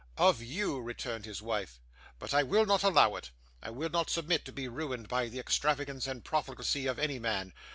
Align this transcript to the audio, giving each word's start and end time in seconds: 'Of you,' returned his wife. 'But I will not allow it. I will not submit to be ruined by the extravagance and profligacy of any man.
'Of 0.17 0.41
you,' 0.41 0.81
returned 0.81 1.25
his 1.25 1.43
wife. 1.43 1.79
'But 2.17 2.33
I 2.33 2.41
will 2.41 2.65
not 2.65 2.81
allow 2.81 3.13
it. 3.17 3.29
I 3.61 3.69
will 3.69 3.89
not 3.91 4.09
submit 4.09 4.45
to 4.45 4.51
be 4.51 4.67
ruined 4.67 5.07
by 5.07 5.27
the 5.27 5.37
extravagance 5.37 6.07
and 6.07 6.25
profligacy 6.25 6.87
of 6.87 6.97
any 6.97 7.19
man. 7.19 7.53